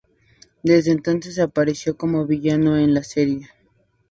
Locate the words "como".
1.95-2.25